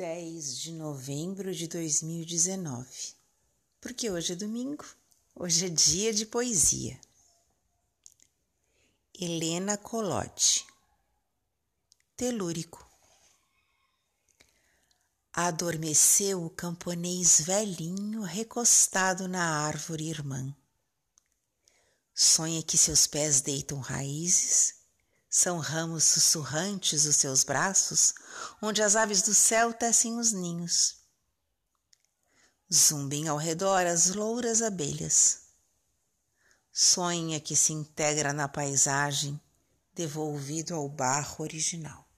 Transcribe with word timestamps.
10 0.00 0.56
de 0.56 0.72
novembro 0.72 1.54
de 1.54 1.68
2019. 1.68 2.88
Porque 3.82 4.10
hoje 4.10 4.32
é 4.32 4.34
domingo, 4.34 4.86
hoje 5.34 5.66
é 5.66 5.68
dia 5.68 6.10
de 6.14 6.24
poesia. 6.24 6.98
Helena 9.12 9.76
Colotti 9.76 10.64
Telúrico 12.16 12.82
Adormeceu 15.34 16.46
o 16.46 16.48
camponês 16.48 17.42
velhinho 17.42 18.22
recostado 18.22 19.28
na 19.28 19.66
árvore 19.66 20.08
irmã. 20.08 20.56
Sonha 22.14 22.62
que 22.62 22.78
seus 22.78 23.06
pés 23.06 23.42
deitam 23.42 23.78
raízes 23.80 24.79
são 25.30 25.58
ramos 25.58 26.02
sussurrantes 26.02 27.04
os 27.04 27.14
seus 27.14 27.44
braços, 27.44 28.12
onde 28.60 28.82
as 28.82 28.96
aves 28.96 29.22
do 29.22 29.32
céu 29.32 29.72
tecem 29.72 30.18
os 30.18 30.32
ninhos. 30.32 30.96
Zumbem 32.72 33.28
ao 33.28 33.36
redor 33.36 33.86
as 33.86 34.08
louras 34.08 34.60
abelhas. 34.60 35.42
Sonha 36.72 37.38
que 37.40 37.54
se 37.54 37.72
integra 37.72 38.32
na 38.32 38.48
paisagem, 38.48 39.40
devolvido 39.94 40.74
ao 40.74 40.88
barro 40.88 41.44
original. 41.44 42.09